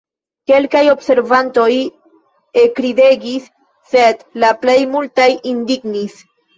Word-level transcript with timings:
Kelkaj 0.51 0.81
observantoj 0.93 1.67
ekridegis, 2.65 3.49
sed 3.95 4.27
la 4.47 4.53
plej 4.67 4.81
multaj 4.99 5.33
indignis. 5.57 6.23